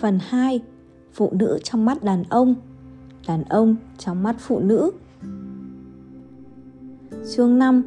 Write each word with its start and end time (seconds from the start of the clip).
Phần 0.00 0.18
2 0.22 0.62
Phụ 1.12 1.30
nữ 1.32 1.58
trong 1.64 1.84
mắt 1.84 2.04
đàn 2.04 2.24
ông 2.24 2.54
Đàn 3.28 3.44
ông 3.44 3.76
trong 3.98 4.22
mắt 4.22 4.36
phụ 4.38 4.60
nữ 4.60 4.90
Chương 7.30 7.58
5 7.58 7.82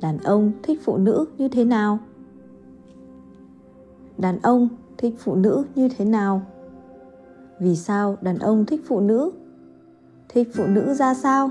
Đàn 0.00 0.18
ông 0.18 0.52
thích 0.62 0.80
phụ 0.84 0.96
nữ 0.96 1.26
như 1.38 1.48
thế 1.48 1.64
nào? 1.64 1.98
Đàn 4.18 4.38
ông 4.42 4.68
thích 4.98 5.14
phụ 5.18 5.34
nữ 5.34 5.64
như 5.74 5.88
thế 5.88 6.04
nào? 6.04 6.42
Vì 7.60 7.76
sao 7.76 8.16
đàn 8.20 8.38
ông 8.38 8.66
thích 8.66 8.80
phụ 8.88 9.00
nữ? 9.00 9.30
Thích 10.28 10.48
phụ 10.54 10.66
nữ 10.66 10.94
ra 10.94 11.14
sao? 11.14 11.50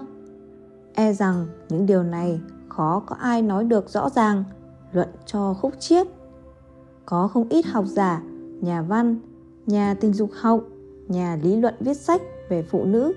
E 0.93 1.13
rằng 1.13 1.47
những 1.69 1.85
điều 1.85 2.03
này 2.03 2.41
khó 2.69 3.03
có 3.05 3.15
ai 3.15 3.41
nói 3.41 3.63
được 3.63 3.89
rõ 3.89 4.09
ràng, 4.09 4.43
luận 4.91 5.09
cho 5.25 5.53
khúc 5.53 5.73
chiết. 5.79 6.07
Có 7.05 7.27
không 7.27 7.49
ít 7.49 7.65
học 7.65 7.85
giả, 7.87 8.21
nhà 8.61 8.81
văn, 8.81 9.19
nhà 9.69 9.93
tình 9.93 10.13
dục 10.13 10.29
học, 10.33 10.63
nhà 11.07 11.39
lý 11.43 11.55
luận 11.55 11.73
viết 11.79 11.93
sách 11.93 12.21
về 12.49 12.63
phụ 12.63 12.85
nữ, 12.85 13.13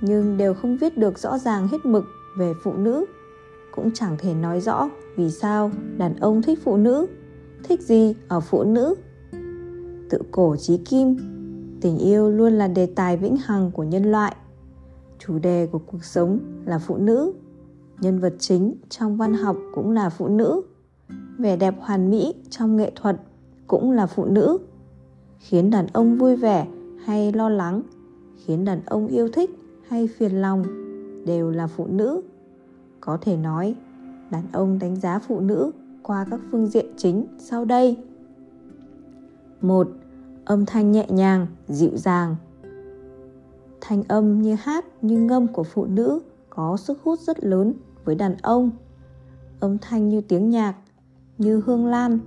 nhưng 0.00 0.36
đều 0.36 0.54
không 0.54 0.76
viết 0.76 0.98
được 0.98 1.18
rõ 1.18 1.38
ràng 1.38 1.68
hết 1.68 1.78
mực 1.84 2.04
về 2.38 2.52
phụ 2.62 2.72
nữ. 2.72 3.04
Cũng 3.74 3.90
chẳng 3.94 4.16
thể 4.18 4.34
nói 4.34 4.60
rõ 4.60 4.88
vì 5.16 5.30
sao 5.30 5.70
đàn 5.96 6.16
ông 6.16 6.42
thích 6.42 6.58
phụ 6.64 6.76
nữ, 6.76 7.06
thích 7.62 7.82
gì 7.82 8.14
ở 8.28 8.40
phụ 8.40 8.64
nữ. 8.64 8.94
Tự 10.10 10.18
cổ 10.30 10.56
chí 10.56 10.76
kim, 10.76 11.16
tình 11.80 11.98
yêu 11.98 12.30
luôn 12.30 12.52
là 12.52 12.68
đề 12.68 12.86
tài 12.86 13.16
vĩnh 13.16 13.36
hằng 13.36 13.70
của 13.70 13.84
nhân 13.84 14.12
loại. 14.12 14.36
Chủ 15.18 15.38
đề 15.38 15.68
của 15.72 15.78
cuộc 15.78 16.04
sống 16.04 16.38
là 16.64 16.78
phụ 16.78 16.96
nữ 16.96 17.32
nhân 18.00 18.18
vật 18.18 18.34
chính 18.38 18.74
trong 18.88 19.16
văn 19.16 19.34
học 19.34 19.56
cũng 19.74 19.90
là 19.90 20.10
phụ 20.10 20.28
nữ 20.28 20.62
vẻ 21.38 21.56
đẹp 21.56 21.74
hoàn 21.80 22.10
mỹ 22.10 22.34
trong 22.50 22.76
nghệ 22.76 22.92
thuật 22.96 23.16
cũng 23.66 23.92
là 23.92 24.06
phụ 24.06 24.24
nữ 24.24 24.58
khiến 25.38 25.70
đàn 25.70 25.86
ông 25.92 26.18
vui 26.18 26.36
vẻ 26.36 26.66
hay 27.04 27.32
lo 27.32 27.48
lắng, 27.48 27.82
khiến 28.36 28.64
đàn 28.64 28.80
ông 28.86 29.06
yêu 29.06 29.28
thích 29.28 29.50
hay 29.88 30.06
phiền 30.06 30.32
lòng 30.32 30.64
đều 31.26 31.50
là 31.50 31.66
phụ 31.66 31.86
nữ. 31.86 32.20
Có 33.00 33.18
thể 33.20 33.36
nói, 33.36 33.74
đàn 34.30 34.42
ông 34.52 34.78
đánh 34.78 34.96
giá 34.96 35.18
phụ 35.18 35.40
nữ 35.40 35.70
qua 36.02 36.26
các 36.30 36.40
phương 36.50 36.66
diện 36.66 36.86
chính 36.96 37.26
sau 37.38 37.64
đây. 37.64 37.96
Một, 39.60 39.88
âm 40.44 40.66
thanh 40.66 40.92
nhẹ 40.92 41.06
nhàng, 41.08 41.46
dịu 41.68 41.96
dàng. 41.96 42.36
Thanh 43.80 44.02
âm 44.08 44.42
như 44.42 44.54
hát, 44.54 44.84
như 45.02 45.20
ngâm 45.20 45.46
của 45.46 45.64
phụ 45.64 45.86
nữ 45.86 46.20
có 46.50 46.76
sức 46.76 46.98
hút 47.02 47.20
rất 47.20 47.44
lớn 47.44 47.72
với 48.04 48.14
đàn 48.14 48.36
ông. 48.42 48.70
Âm 49.60 49.78
thanh 49.78 50.08
như 50.08 50.20
tiếng 50.20 50.50
nhạc, 50.50 50.74
như 51.38 51.62
hương 51.66 51.86
lan 51.86 52.18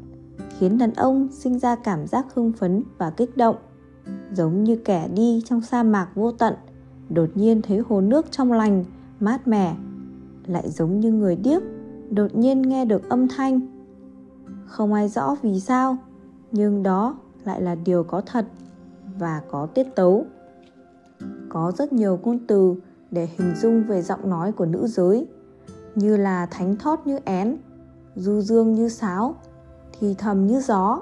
khiến 0.62 0.78
đàn 0.78 0.94
ông 0.94 1.28
sinh 1.32 1.60
ra 1.60 1.76
cảm 1.76 2.08
giác 2.08 2.26
hưng 2.34 2.52
phấn 2.52 2.84
và 2.98 3.10
kích 3.10 3.38
động. 3.38 3.56
Giống 4.34 4.64
như 4.64 4.76
kẻ 4.76 5.08
đi 5.08 5.42
trong 5.46 5.62
sa 5.62 5.84
mạc 5.84 6.08
vô 6.16 6.32
tận, 6.32 6.54
đột 7.10 7.30
nhiên 7.36 7.62
thấy 7.62 7.78
hồ 7.78 8.02
nước 8.02 8.32
trong 8.32 8.52
lành, 8.52 8.86
mát 9.20 9.48
mẻ. 9.48 9.76
Lại 10.46 10.70
giống 10.70 11.00
như 11.00 11.12
người 11.12 11.36
điếc, 11.36 11.62
đột 12.10 12.36
nhiên 12.36 12.62
nghe 12.62 12.86
được 12.86 13.10
âm 13.10 13.28
thanh. 13.28 13.62
Không 14.66 14.94
ai 14.94 15.10
rõ 15.10 15.36
vì 15.42 15.60
sao, 15.60 15.98
nhưng 16.52 16.84
đó 16.84 17.18
lại 17.46 17.62
là 17.62 17.76
điều 17.76 18.04
có 18.04 18.22
thật 18.22 18.46
và 19.20 19.42
có 19.52 19.66
tiết 19.66 19.96
tấu. 19.96 20.26
Có 21.50 21.72
rất 21.78 21.94
nhiều 21.94 22.20
ngôn 22.24 22.40
từ 22.48 22.76
để 23.12 23.30
hình 23.38 23.56
dung 23.56 23.84
về 23.84 24.02
giọng 24.02 24.30
nói 24.30 24.52
của 24.52 24.66
nữ 24.66 24.88
giới, 24.88 25.28
như 25.96 26.18
là 26.18 26.46
thánh 26.46 26.76
thót 26.76 27.08
như 27.08 27.20
én, 27.26 27.58
du 28.16 28.42
dương 28.42 28.74
như 28.74 28.90
sáo 28.90 29.36
thì 30.02 30.16
thầm 30.18 30.48
như 30.48 30.62
gió. 30.62 31.02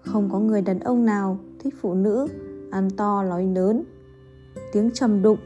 Không 0.00 0.28
có 0.32 0.38
người 0.38 0.62
đàn 0.62 0.80
ông 0.80 1.06
nào 1.06 1.38
thích 1.58 1.74
phụ 1.80 1.94
nữ, 1.94 2.26
ăn 2.70 2.90
to, 2.90 3.22
nói 3.22 3.46
lớn. 3.46 3.84
Tiếng 4.72 4.90
trầm 4.94 5.22
đục, 5.22 5.38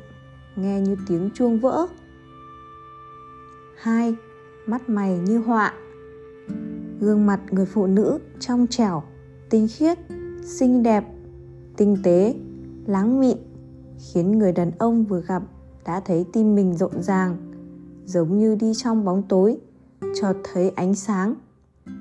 nghe 0.56 0.81
như 0.81 0.97
tiếng 1.09 1.31
chuông 1.34 1.61
vỡ. 1.61 1.87
Hai, 3.77 4.17
mắt 4.67 4.89
mày 4.89 5.19
như 5.19 5.39
họa. 5.39 5.75
Gương 7.01 7.27
mặt 7.27 7.41
người 7.51 7.67
phụ 7.67 7.87
nữ 7.87 8.19
trong 8.41 8.67
trẻo, 8.71 9.03
tinh 9.51 9.69
khiết, 9.71 9.99
xinh 10.43 10.83
đẹp, 10.83 11.05
tinh 11.77 11.97
tế, 12.03 12.34
láng 12.87 13.21
mịn, 13.21 13.37
khiến 14.12 14.39
người 14.39 14.53
đàn 14.53 14.71
ông 14.78 15.05
vừa 15.05 15.21
gặp 15.21 15.43
đã 15.84 16.01
thấy 16.01 16.27
tim 16.33 16.55
mình 16.55 16.75
rộn 16.75 17.03
ràng, 17.03 17.37
giống 18.05 18.39
như 18.39 18.55
đi 18.55 18.72
trong 18.77 19.05
bóng 19.05 19.22
tối 19.28 19.59
chợt 20.21 20.34
thấy 20.53 20.71
ánh 20.71 20.95
sáng 20.95 21.34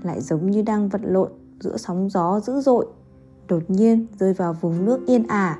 lại 0.03 0.21
giống 0.21 0.51
như 0.51 0.61
đang 0.61 0.89
vật 0.89 1.01
lộn 1.03 1.31
giữa 1.59 1.77
sóng 1.77 2.09
gió 2.09 2.39
dữ 2.39 2.61
dội, 2.61 2.87
đột 3.47 3.63
nhiên 3.67 4.07
rơi 4.19 4.33
vào 4.33 4.53
vùng 4.53 4.85
nước 4.85 4.99
yên 5.05 5.27
ả. 5.27 5.59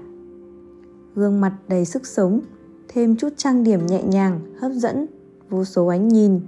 Gương 1.15 1.41
mặt 1.41 1.53
đầy 1.67 1.85
sức 1.85 2.07
sống, 2.07 2.39
thêm 2.87 3.15
chút 3.15 3.29
trang 3.37 3.63
điểm 3.63 3.85
nhẹ 3.85 4.03
nhàng, 4.03 4.39
hấp 4.59 4.71
dẫn, 4.71 5.05
vô 5.49 5.63
số 5.63 5.87
ánh 5.87 6.07
nhìn, 6.07 6.39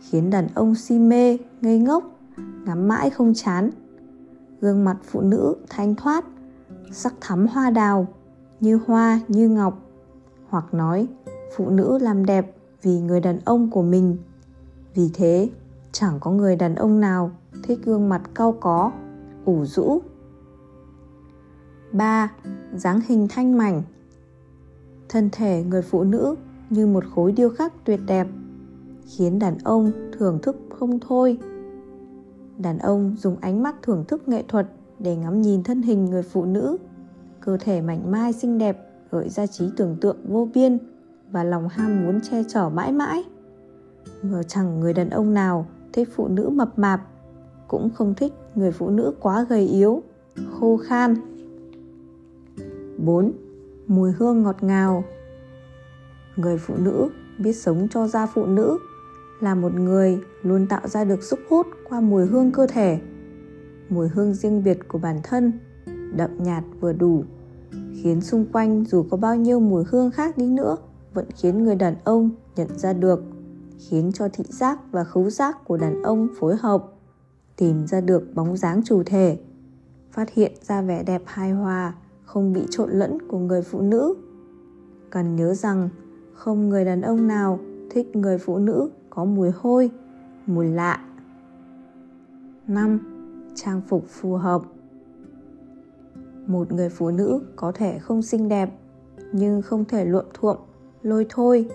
khiến 0.00 0.30
đàn 0.30 0.48
ông 0.54 0.74
si 0.74 0.98
mê, 0.98 1.38
ngây 1.60 1.78
ngốc, 1.78 2.18
ngắm 2.64 2.88
mãi 2.88 3.10
không 3.10 3.34
chán. 3.34 3.70
Gương 4.60 4.84
mặt 4.84 4.96
phụ 5.04 5.20
nữ 5.20 5.56
thanh 5.68 5.94
thoát, 5.94 6.24
sắc 6.92 7.14
thắm 7.20 7.46
hoa 7.46 7.70
đào, 7.70 8.06
như 8.60 8.80
hoa, 8.86 9.20
như 9.28 9.48
ngọc, 9.48 9.82
hoặc 10.48 10.74
nói, 10.74 11.08
phụ 11.56 11.70
nữ 11.70 11.98
làm 11.98 12.26
đẹp 12.26 12.56
vì 12.82 13.00
người 13.00 13.20
đàn 13.20 13.38
ông 13.44 13.70
của 13.70 13.82
mình. 13.82 14.16
Vì 14.94 15.10
thế 15.14 15.48
chẳng 15.98 16.20
có 16.20 16.30
người 16.30 16.56
đàn 16.56 16.74
ông 16.74 17.00
nào 17.00 17.30
thích 17.62 17.78
gương 17.84 18.08
mặt 18.08 18.22
cau 18.34 18.52
có, 18.60 18.92
ủ 19.44 19.64
rũ. 19.64 19.98
3. 21.92 22.32
dáng 22.74 23.00
hình 23.08 23.26
thanh 23.30 23.58
mảnh. 23.58 23.82
Thân 25.08 25.28
thể 25.32 25.64
người 25.64 25.82
phụ 25.82 26.04
nữ 26.04 26.34
như 26.70 26.86
một 26.86 27.04
khối 27.14 27.32
điêu 27.32 27.50
khắc 27.50 27.84
tuyệt 27.84 28.00
đẹp, 28.06 28.26
khiến 29.06 29.38
đàn 29.38 29.58
ông 29.64 29.92
thưởng 30.18 30.38
thức 30.42 30.56
không 30.78 30.98
thôi. 31.00 31.38
Đàn 32.58 32.78
ông 32.78 33.16
dùng 33.18 33.36
ánh 33.40 33.62
mắt 33.62 33.76
thưởng 33.82 34.04
thức 34.08 34.28
nghệ 34.28 34.44
thuật 34.48 34.66
để 34.98 35.16
ngắm 35.16 35.42
nhìn 35.42 35.62
thân 35.62 35.82
hình 35.82 36.04
người 36.04 36.22
phụ 36.22 36.44
nữ, 36.44 36.76
cơ 37.40 37.56
thể 37.60 37.80
mảnh 37.80 38.10
mai 38.10 38.32
xinh 38.32 38.58
đẹp, 38.58 38.90
gợi 39.10 39.28
ra 39.28 39.46
trí 39.46 39.70
tưởng 39.76 39.96
tượng 40.00 40.16
vô 40.28 40.48
biên 40.54 40.78
và 41.30 41.44
lòng 41.44 41.68
ham 41.68 42.04
muốn 42.04 42.20
che 42.20 42.42
chở 42.48 42.68
mãi 42.68 42.92
mãi. 42.92 43.24
Ngờ 44.22 44.42
chẳng 44.42 44.80
người 44.80 44.92
đàn 44.92 45.10
ông 45.10 45.34
nào 45.34 45.66
thích 45.96 46.08
phụ 46.16 46.28
nữ 46.28 46.48
mập 46.48 46.78
mạp, 46.78 47.00
cũng 47.68 47.90
không 47.94 48.14
thích 48.14 48.32
người 48.54 48.72
phụ 48.72 48.90
nữ 48.90 49.14
quá 49.20 49.46
gầy 49.48 49.66
yếu, 49.66 50.02
khô 50.50 50.76
khan. 50.76 51.14
4. 52.98 53.32
Mùi 53.86 54.12
hương 54.12 54.42
ngọt 54.42 54.62
ngào. 54.62 55.04
Người 56.36 56.58
phụ 56.58 56.74
nữ 56.78 57.08
biết 57.38 57.52
sống 57.52 57.88
cho 57.90 58.08
da 58.08 58.26
phụ 58.26 58.46
nữ 58.46 58.78
là 59.40 59.54
một 59.54 59.74
người 59.74 60.18
luôn 60.42 60.66
tạo 60.66 60.88
ra 60.88 61.04
được 61.04 61.22
sức 61.22 61.40
hút 61.48 61.66
qua 61.88 62.00
mùi 62.00 62.26
hương 62.26 62.52
cơ 62.52 62.66
thể. 62.66 62.98
Mùi 63.88 64.08
hương 64.08 64.34
riêng 64.34 64.64
biệt 64.64 64.78
của 64.88 64.98
bản 64.98 65.20
thân, 65.22 65.52
đậm 66.16 66.30
nhạt 66.38 66.64
vừa 66.80 66.92
đủ, 66.92 67.24
khiến 68.02 68.20
xung 68.20 68.46
quanh 68.52 68.84
dù 68.84 69.02
có 69.10 69.16
bao 69.16 69.36
nhiêu 69.36 69.60
mùi 69.60 69.84
hương 69.90 70.10
khác 70.10 70.38
đi 70.38 70.46
nữa, 70.46 70.76
vẫn 71.14 71.26
khiến 71.36 71.64
người 71.64 71.76
đàn 71.76 71.94
ông 72.04 72.30
nhận 72.56 72.78
ra 72.78 72.92
được 72.92 73.35
khiến 73.78 74.10
cho 74.14 74.28
thị 74.32 74.44
giác 74.48 74.78
và 74.92 75.04
khứu 75.04 75.30
giác 75.30 75.64
của 75.64 75.76
đàn 75.76 76.02
ông 76.02 76.28
phối 76.40 76.56
hợp, 76.56 76.84
tìm 77.56 77.86
ra 77.86 78.00
được 78.00 78.34
bóng 78.34 78.56
dáng 78.56 78.80
chủ 78.84 79.02
thể, 79.06 79.38
phát 80.10 80.30
hiện 80.30 80.52
ra 80.62 80.82
vẻ 80.82 81.02
đẹp 81.02 81.22
hài 81.26 81.50
hòa, 81.50 81.94
không 82.24 82.52
bị 82.52 82.62
trộn 82.70 82.90
lẫn 82.90 83.18
của 83.28 83.38
người 83.38 83.62
phụ 83.62 83.80
nữ. 83.80 84.14
Cần 85.10 85.36
nhớ 85.36 85.54
rằng, 85.54 85.88
không 86.34 86.68
người 86.68 86.84
đàn 86.84 87.02
ông 87.02 87.26
nào 87.26 87.58
thích 87.90 88.16
người 88.16 88.38
phụ 88.38 88.58
nữ 88.58 88.90
có 89.10 89.24
mùi 89.24 89.50
hôi, 89.50 89.90
mùi 90.46 90.66
lạ. 90.66 91.04
5. 92.66 92.98
Trang 93.54 93.80
phục 93.88 94.04
phù 94.08 94.34
hợp. 94.34 94.62
Một 96.46 96.72
người 96.72 96.88
phụ 96.88 97.10
nữ 97.10 97.40
có 97.56 97.72
thể 97.72 97.98
không 97.98 98.22
xinh 98.22 98.48
đẹp, 98.48 98.70
nhưng 99.32 99.62
không 99.62 99.84
thể 99.84 100.04
luộm 100.04 100.24
thuộm, 100.34 100.56
lôi 101.02 101.26
thôi 101.28 101.68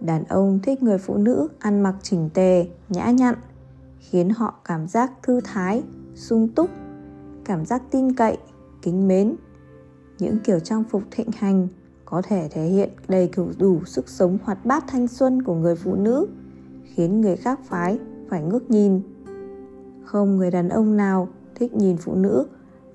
đàn 0.00 0.24
ông 0.24 0.58
thích 0.62 0.82
người 0.82 0.98
phụ 0.98 1.16
nữ 1.16 1.48
ăn 1.58 1.80
mặc 1.80 1.94
chỉnh 2.02 2.30
tề, 2.34 2.66
nhã 2.88 3.10
nhặn, 3.10 3.34
khiến 3.98 4.30
họ 4.30 4.54
cảm 4.64 4.88
giác 4.88 5.12
thư 5.22 5.40
thái, 5.44 5.82
sung 6.14 6.48
túc, 6.48 6.70
cảm 7.44 7.64
giác 7.64 7.82
tin 7.90 8.14
cậy, 8.14 8.38
kính 8.82 9.08
mến. 9.08 9.36
Những 10.18 10.38
kiểu 10.44 10.58
trang 10.58 10.84
phục 10.84 11.02
thịnh 11.10 11.30
hành 11.36 11.68
có 12.04 12.22
thể 12.22 12.48
thể 12.50 12.64
hiện 12.64 12.90
đầy 13.08 13.30
đủ 13.58 13.84
sức 13.84 14.08
sống 14.08 14.38
hoạt 14.42 14.64
bát 14.64 14.84
thanh 14.88 15.08
xuân 15.08 15.42
của 15.42 15.54
người 15.54 15.76
phụ 15.76 15.94
nữ, 15.94 16.26
khiến 16.84 17.20
người 17.20 17.36
khác 17.36 17.60
phái 17.64 17.98
phải 18.28 18.42
ngước 18.42 18.70
nhìn. 18.70 19.00
Không 20.04 20.36
người 20.36 20.50
đàn 20.50 20.68
ông 20.68 20.96
nào 20.96 21.28
thích 21.54 21.74
nhìn 21.74 21.96
phụ 21.96 22.14
nữ 22.14 22.46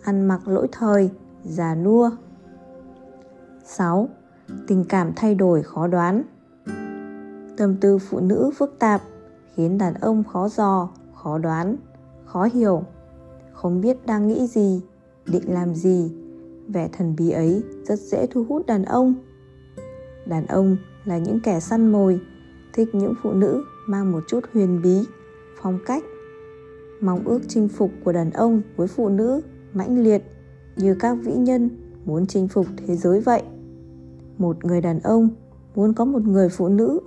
ăn 0.04 0.28
mặc 0.28 0.48
lỗi 0.48 0.68
thời, 0.72 1.10
già 1.44 1.76
nua. 1.76 2.12
6 3.66 4.10
tình 4.68 4.86
cảm 4.90 5.12
thay 5.16 5.36
đổi 5.36 5.64
khó 5.64 5.88
đoán 5.88 6.24
tâm 7.58 7.76
tư 7.82 7.98
phụ 7.98 8.20
nữ 8.20 8.52
phức 8.58 8.80
tạp, 8.80 9.02
khiến 9.56 9.78
đàn 9.78 9.94
ông 9.94 10.24
khó 10.24 10.50
dò, 10.50 10.90
khó 11.14 11.38
đoán, 11.38 11.76
khó 12.26 12.44
hiểu. 12.54 12.84
Không 13.54 13.82
biết 13.82 14.06
đang 14.06 14.28
nghĩ 14.28 14.48
gì, 14.48 14.82
định 15.26 15.54
làm 15.54 15.74
gì. 15.74 16.12
Vẻ 16.68 16.90
thần 16.98 17.16
bí 17.18 17.30
ấy 17.30 17.64
rất 17.84 18.00
dễ 18.00 18.28
thu 18.32 18.46
hút 18.50 18.66
đàn 18.66 18.86
ông. 18.86 19.14
Đàn 20.26 20.46
ông 20.46 20.78
là 21.06 21.18
những 21.18 21.40
kẻ 21.40 21.60
săn 21.60 21.92
mồi, 21.92 22.20
thích 22.74 22.96
những 22.96 23.14
phụ 23.24 23.32
nữ 23.32 23.64
mang 23.88 24.12
một 24.12 24.24
chút 24.28 24.40
huyền 24.54 24.82
bí, 24.82 25.00
phong 25.62 25.80
cách. 25.86 26.04
Mong 27.02 27.24
ước 27.26 27.40
chinh 27.48 27.68
phục 27.68 27.92
của 28.04 28.12
đàn 28.12 28.32
ông 28.32 28.62
với 28.76 28.88
phụ 28.88 29.10
nữ 29.10 29.42
mãnh 29.74 30.04
liệt, 30.04 30.24
như 30.78 30.96
các 31.00 31.18
vĩ 31.24 31.34
nhân 31.34 31.70
muốn 32.06 32.28
chinh 32.28 32.48
phục 32.48 32.66
thế 32.78 32.96
giới 32.96 33.22
vậy. 33.22 33.44
Một 34.38 34.66
người 34.66 34.82
đàn 34.82 35.00
ông 35.00 35.30
muốn 35.76 35.94
có 35.94 36.06
một 36.06 36.22
người 36.22 36.50
phụ 36.50 36.68
nữ 36.68 37.00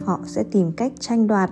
họ 0.00 0.20
sẽ 0.24 0.44
tìm 0.50 0.72
cách 0.72 0.92
tranh 1.00 1.26
đoạt 1.26 1.50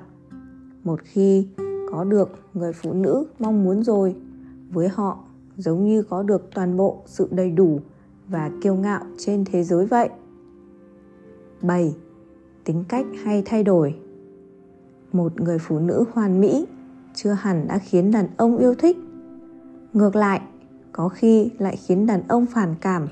một 0.84 1.00
khi 1.02 1.46
có 1.90 2.04
được 2.04 2.28
người 2.54 2.72
phụ 2.72 2.92
nữ 2.92 3.26
mong 3.38 3.64
muốn 3.64 3.82
rồi 3.82 4.16
với 4.70 4.88
họ 4.88 5.18
giống 5.56 5.84
như 5.84 6.02
có 6.02 6.22
được 6.22 6.50
toàn 6.54 6.76
bộ 6.76 7.02
sự 7.06 7.28
đầy 7.30 7.50
đủ 7.50 7.80
và 8.28 8.50
kiêu 8.62 8.74
ngạo 8.74 9.04
trên 9.18 9.44
thế 9.44 9.64
giới 9.64 9.86
vậy 9.86 10.08
7. 11.62 11.94
Tính 12.64 12.84
cách 12.88 13.06
hay 13.24 13.42
thay 13.46 13.64
đổi 13.64 13.94
Một 15.12 15.40
người 15.40 15.58
phụ 15.58 15.78
nữ 15.78 16.04
hoàn 16.12 16.40
mỹ 16.40 16.66
chưa 17.14 17.30
hẳn 17.32 17.68
đã 17.68 17.78
khiến 17.78 18.10
đàn 18.10 18.28
ông 18.36 18.58
yêu 18.58 18.74
thích. 18.74 18.96
Ngược 19.92 20.16
lại, 20.16 20.40
có 20.92 21.08
khi 21.08 21.50
lại 21.58 21.76
khiến 21.76 22.06
đàn 22.06 22.28
ông 22.28 22.46
phản 22.46 22.74
cảm. 22.80 23.08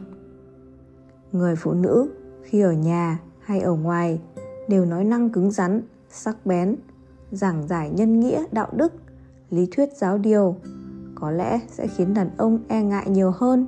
Người 1.32 1.56
phụ 1.56 1.72
nữ 1.72 2.10
khi 2.42 2.60
ở 2.60 2.72
nhà 2.72 3.18
hay 3.40 3.60
ở 3.60 3.74
ngoài 3.74 4.20
đều 4.70 4.84
nói 4.84 5.04
năng 5.04 5.30
cứng 5.30 5.50
rắn, 5.50 5.82
sắc 6.08 6.46
bén, 6.46 6.76
giảng 7.30 7.68
giải 7.68 7.90
nhân 7.90 8.20
nghĩa, 8.20 8.44
đạo 8.52 8.68
đức, 8.72 8.92
lý 9.50 9.68
thuyết 9.70 9.88
giáo 9.96 10.18
điều, 10.18 10.56
có 11.14 11.30
lẽ 11.30 11.60
sẽ 11.68 11.86
khiến 11.86 12.14
đàn 12.14 12.30
ông 12.36 12.58
e 12.68 12.82
ngại 12.82 13.06
nhiều 13.10 13.30
hơn. 13.30 13.66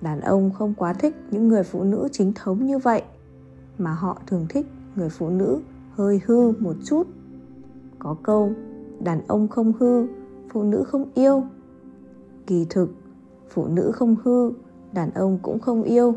Đàn 0.00 0.20
ông 0.20 0.50
không 0.58 0.74
quá 0.74 0.92
thích 0.92 1.16
những 1.30 1.48
người 1.48 1.62
phụ 1.62 1.84
nữ 1.84 2.08
chính 2.12 2.32
thống 2.34 2.66
như 2.66 2.78
vậy, 2.78 3.02
mà 3.78 3.92
họ 3.92 4.18
thường 4.26 4.46
thích 4.48 4.66
người 4.96 5.08
phụ 5.08 5.28
nữ 5.28 5.60
hơi 5.94 6.20
hư 6.26 6.52
một 6.52 6.74
chút. 6.84 7.06
Có 7.98 8.16
câu 8.22 8.52
đàn 9.00 9.26
ông 9.26 9.48
không 9.48 9.72
hư 9.78 10.06
phụ 10.52 10.62
nữ 10.62 10.84
không 10.86 11.10
yêu 11.14 11.44
kỳ 12.46 12.66
thực 12.70 12.90
phụ 13.50 13.66
nữ 13.66 13.90
không 13.94 14.16
hư 14.24 14.52
đàn 14.92 15.10
ông 15.10 15.38
cũng 15.42 15.58
không 15.58 15.82
yêu 15.82 16.14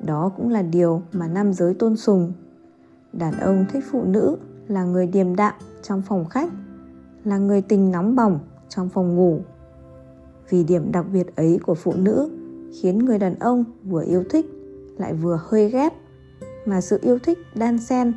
đó 0.00 0.32
cũng 0.36 0.48
là 0.48 0.62
điều 0.62 1.02
mà 1.12 1.28
nam 1.28 1.52
giới 1.52 1.74
tôn 1.74 1.96
sùng 1.96 2.32
đàn 3.18 3.40
ông 3.40 3.64
thích 3.72 3.84
phụ 3.90 4.04
nữ, 4.04 4.36
là 4.68 4.84
người 4.84 5.06
điềm 5.06 5.36
đạm 5.36 5.54
trong 5.82 6.02
phòng 6.02 6.24
khách, 6.28 6.48
là 7.24 7.38
người 7.38 7.62
tình 7.62 7.90
nóng 7.90 8.16
bỏng 8.16 8.38
trong 8.68 8.88
phòng 8.88 9.16
ngủ 9.16 9.40
vì 10.50 10.64
điểm 10.64 10.92
đặc 10.92 11.06
biệt 11.12 11.36
ấy 11.36 11.58
của 11.66 11.74
phụ 11.74 11.92
nữ 11.96 12.30
khiến 12.80 12.98
người 12.98 13.18
đàn 13.18 13.38
ông 13.38 13.64
vừa 13.84 14.04
yêu 14.04 14.24
thích 14.30 14.46
lại 14.98 15.14
vừa 15.14 15.40
hơi 15.42 15.70
ghét, 15.70 15.92
mà 16.66 16.80
sự 16.80 16.98
yêu 17.02 17.18
thích 17.18 17.38
đan 17.54 17.78
xen 17.78 18.12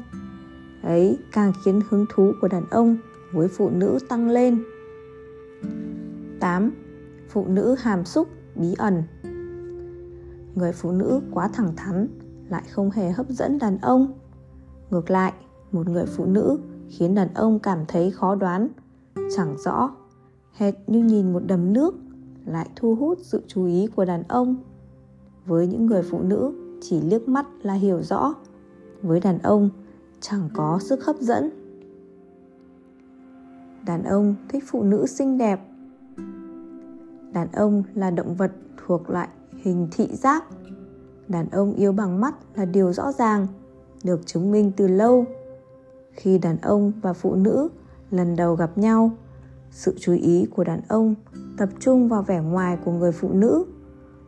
ấy 0.84 1.18
càng 1.32 1.54
khiến 1.66 1.82
hứng 1.90 2.06
thú 2.14 2.32
của 2.42 2.48
đàn 2.48 2.64
ông 2.70 2.98
với 3.34 3.48
phụ 3.48 3.70
nữ 3.70 3.98
tăng 4.10 4.30
lên 4.30 4.64
8. 6.40 6.72
Phụ 7.30 7.48
nữ 7.48 7.76
hàm 7.80 8.06
xúc, 8.06 8.28
bí 8.56 8.74
ẩn 8.78 9.04
Người 10.56 10.72
phụ 10.72 10.92
nữ 10.92 11.22
quá 11.32 11.50
thẳng 11.54 11.74
thắn 11.76 12.08
lại 12.50 12.64
không 12.72 12.92
hề 12.92 13.12
hấp 13.12 13.30
dẫn 13.30 13.60
đàn 13.60 13.78
ông. 13.78 14.14
Ngược 14.90 15.10
lại, 15.10 15.34
một 15.72 15.90
người 15.90 16.06
phụ 16.06 16.26
nữ 16.26 16.60
khiến 16.90 17.16
đàn 17.16 17.34
ông 17.34 17.60
cảm 17.60 17.86
thấy 17.88 18.12
khó 18.12 18.36
đoán, 18.36 18.68
chẳng 19.36 19.56
rõ, 19.58 19.90
hệt 20.54 20.74
như 20.88 21.04
nhìn 21.04 21.34
một 21.34 21.42
đầm 21.48 21.74
nước 21.74 21.96
lại 22.46 22.70
thu 22.76 22.96
hút 22.96 23.18
sự 23.22 23.44
chú 23.48 23.66
ý 23.66 23.88
của 23.96 24.06
đàn 24.06 24.24
ông. 24.24 24.56
Với 25.46 25.68
những 25.68 25.86
người 25.86 26.02
phụ 26.02 26.22
nữ 26.22 26.54
chỉ 26.82 27.02
liếc 27.02 27.28
mắt 27.28 27.46
là 27.62 27.74
hiểu 27.74 28.02
rõ, 28.02 28.34
với 29.02 29.20
đàn 29.20 29.40
ông 29.40 29.70
chẳng 30.20 30.50
có 30.54 30.80
sức 30.82 31.06
hấp 31.06 31.16
dẫn. 31.20 31.50
Đàn 33.86 34.04
ông 34.04 34.36
thích 34.50 34.64
phụ 34.68 34.84
nữ 34.84 35.06
xinh 35.08 35.38
đẹp. 35.38 35.60
Đàn 37.34 37.52
ông 37.52 37.84
là 37.96 38.12
động 38.12 38.36
vật 38.36 38.52
thuộc 38.86 39.10
loại 39.10 39.30
hình 39.64 39.88
thị 39.92 40.08
giác. 40.12 40.44
Đàn 41.28 41.50
ông 41.50 41.74
yêu 41.74 41.92
bằng 41.92 42.22
mắt 42.22 42.36
là 42.56 42.66
điều 42.66 42.94
rõ 42.94 43.12
ràng 43.12 43.48
được 44.04 44.26
chứng 44.26 44.52
minh 44.52 44.72
từ 44.78 44.88
lâu. 44.88 45.26
Khi 46.12 46.38
đàn 46.38 46.58
ông 46.62 46.92
và 47.02 47.14
phụ 47.14 47.36
nữ 47.36 47.70
lần 48.12 48.36
đầu 48.36 48.56
gặp 48.56 48.78
nhau, 48.78 49.12
sự 49.72 49.96
chú 50.00 50.14
ý 50.14 50.48
của 50.56 50.64
đàn 50.64 50.82
ông 50.88 51.16
tập 51.58 51.70
trung 51.80 52.08
vào 52.08 52.22
vẻ 52.22 52.42
ngoài 52.42 52.78
của 52.86 52.92
người 52.92 53.12
phụ 53.12 53.30
nữ, 53.34 53.66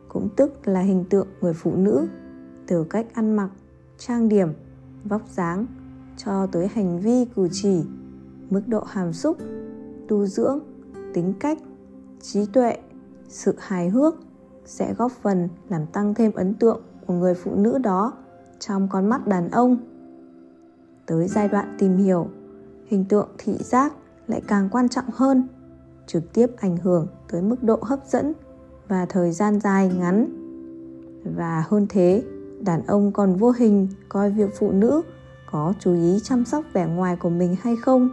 cũng 0.08 0.28
tức 0.36 0.68
là 0.68 0.80
hình 0.80 1.04
tượng 1.10 1.26
người 1.40 1.52
phụ 1.52 1.76
nữ 1.76 2.06
từ 2.66 2.84
cách 2.84 3.06
ăn 3.14 3.36
mặc, 3.36 3.50
trang 3.98 4.28
điểm, 4.28 4.48
vóc 5.04 5.22
dáng 5.28 5.66
cho 6.16 6.46
tới 6.46 6.68
hành 6.68 7.00
vi 7.00 7.24
cử 7.24 7.48
chỉ, 7.52 7.82
mức 8.50 8.62
độ 8.66 8.84
hàm 8.86 9.12
xúc, 9.12 9.36
tu 10.08 10.26
dưỡng, 10.26 10.58
tính 11.14 11.34
cách, 11.40 11.58
trí 12.20 12.46
tuệ, 12.46 12.78
sự 13.28 13.54
hài 13.58 13.88
hước 13.88 14.14
sẽ 14.64 14.94
góp 14.94 15.12
phần 15.12 15.48
làm 15.68 15.86
tăng 15.86 16.14
thêm 16.14 16.32
ấn 16.32 16.54
tượng 16.54 16.80
của 17.06 17.14
người 17.14 17.34
phụ 17.34 17.54
nữ 17.54 17.78
đó 17.78 18.12
trong 18.60 18.88
con 18.88 19.08
mắt 19.08 19.26
đàn 19.26 19.50
ông. 19.50 19.76
Tới 21.06 21.28
giai 21.28 21.48
đoạn 21.48 21.76
tìm 21.78 21.96
hiểu, 21.96 22.26
hình 22.86 23.04
tượng 23.04 23.28
thị 23.38 23.56
giác 23.58 23.92
lại 24.26 24.42
càng 24.46 24.68
quan 24.72 24.88
trọng 24.88 25.04
hơn, 25.14 25.48
trực 26.06 26.32
tiếp 26.32 26.46
ảnh 26.56 26.76
hưởng 26.76 27.06
tới 27.28 27.42
mức 27.42 27.62
độ 27.62 27.78
hấp 27.82 28.06
dẫn 28.06 28.32
và 28.88 29.06
thời 29.06 29.32
gian 29.32 29.60
dài 29.60 29.90
ngắn. 29.98 30.28
Và 31.36 31.64
hơn 31.68 31.86
thế, 31.88 32.22
đàn 32.60 32.86
ông 32.86 33.12
còn 33.12 33.34
vô 33.34 33.50
hình 33.50 33.88
coi 34.08 34.30
việc 34.30 34.50
phụ 34.58 34.72
nữ 34.72 35.02
có 35.50 35.74
chú 35.80 35.94
ý 35.94 36.18
chăm 36.22 36.44
sóc 36.44 36.64
vẻ 36.72 36.86
ngoài 36.86 37.16
của 37.16 37.30
mình 37.30 37.56
hay 37.62 37.76
không 37.76 38.08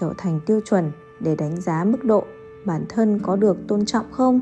trở 0.00 0.14
thành 0.18 0.40
tiêu 0.46 0.60
chuẩn 0.64 0.90
để 1.20 1.36
đánh 1.36 1.60
giá 1.60 1.84
mức 1.84 2.04
độ 2.04 2.24
bản 2.64 2.84
thân 2.88 3.18
có 3.22 3.36
được 3.36 3.56
tôn 3.68 3.84
trọng 3.84 4.06
không? 4.10 4.40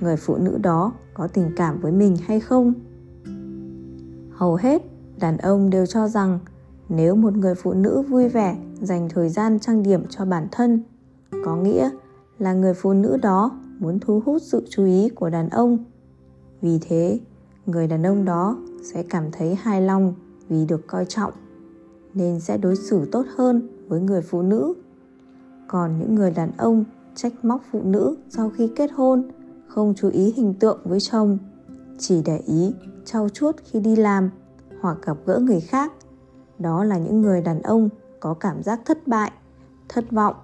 Người 0.00 0.16
phụ 0.16 0.36
nữ 0.36 0.58
đó 0.62 0.92
có 1.14 1.26
tình 1.26 1.50
cảm 1.56 1.80
với 1.80 1.92
mình 1.92 2.16
hay 2.26 2.40
không? 2.40 2.74
Hầu 4.40 4.54
hết, 4.54 4.82
đàn 5.18 5.36
ông 5.38 5.70
đều 5.70 5.86
cho 5.86 6.08
rằng 6.08 6.38
nếu 6.88 7.16
một 7.16 7.36
người 7.36 7.54
phụ 7.54 7.72
nữ 7.72 8.02
vui 8.02 8.28
vẻ 8.28 8.56
dành 8.80 9.08
thời 9.08 9.28
gian 9.28 9.58
trang 9.58 9.82
điểm 9.82 10.02
cho 10.08 10.24
bản 10.24 10.48
thân, 10.52 10.82
có 11.44 11.56
nghĩa 11.56 11.90
là 12.38 12.52
người 12.52 12.74
phụ 12.74 12.92
nữ 12.92 13.16
đó 13.22 13.50
muốn 13.78 13.98
thu 14.00 14.22
hút 14.26 14.42
sự 14.42 14.66
chú 14.70 14.84
ý 14.84 15.08
của 15.08 15.30
đàn 15.30 15.48
ông. 15.48 15.78
Vì 16.62 16.78
thế, 16.88 17.20
người 17.66 17.86
đàn 17.86 18.06
ông 18.06 18.24
đó 18.24 18.56
sẽ 18.82 19.02
cảm 19.02 19.24
thấy 19.32 19.54
hài 19.54 19.82
lòng 19.82 20.14
vì 20.48 20.66
được 20.66 20.86
coi 20.86 21.04
trọng, 21.04 21.32
nên 22.14 22.40
sẽ 22.40 22.58
đối 22.58 22.76
xử 22.76 23.08
tốt 23.12 23.26
hơn 23.36 23.68
với 23.88 24.00
người 24.00 24.22
phụ 24.22 24.42
nữ. 24.42 24.74
Còn 25.68 25.98
những 25.98 26.14
người 26.14 26.30
đàn 26.30 26.50
ông 26.56 26.84
trách 27.14 27.44
móc 27.44 27.62
phụ 27.72 27.82
nữ 27.82 28.16
sau 28.28 28.50
khi 28.50 28.70
kết 28.76 28.90
hôn 28.94 29.22
không 29.66 29.94
chú 29.96 30.08
ý 30.08 30.32
hình 30.36 30.54
tượng 30.54 30.78
với 30.84 31.00
chồng, 31.00 31.38
chỉ 31.98 32.22
để 32.24 32.38
ý 32.46 32.72
trau 33.04 33.28
chuốt 33.28 33.56
khi 33.64 33.80
đi 33.80 33.96
làm 33.96 34.30
hoặc 34.80 34.96
gặp 35.02 35.16
gỡ 35.26 35.38
người 35.38 35.60
khác. 35.60 35.92
Đó 36.58 36.84
là 36.84 36.98
những 36.98 37.20
người 37.20 37.42
đàn 37.42 37.62
ông 37.62 37.88
có 38.20 38.34
cảm 38.34 38.62
giác 38.62 38.80
thất 38.84 39.08
bại 39.08 39.32
thất 39.88 40.10
vọng. 40.10 40.34